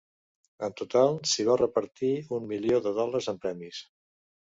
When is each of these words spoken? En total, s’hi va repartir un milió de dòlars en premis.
En 0.67 0.71
total, 0.79 1.19
s’hi 1.31 1.45
va 1.49 1.57
repartir 1.61 2.09
un 2.39 2.47
milió 2.53 2.79
de 2.87 2.95
dòlars 3.01 3.29
en 3.35 3.39
premis. 3.45 3.83